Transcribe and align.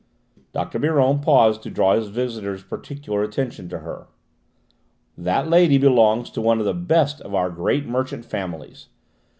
Dr. 0.51 0.79
Biron 0.79 1.19
paused 1.19 1.61
to 1.61 1.69
draw 1.69 1.93
his 1.93 2.07
visitor's 2.07 2.63
particular 2.63 3.21
attention 3.21 3.69
to 3.69 3.81
her. 3.81 4.07
"That 5.15 5.47
lady 5.47 5.77
belongs 5.77 6.31
to 6.31 6.41
one 6.41 6.57
of 6.57 6.65
the 6.65 6.73
best 6.73 7.21
of 7.21 7.35
our 7.35 7.51
great 7.51 7.85
merchant 7.85 8.25
families. 8.25 8.87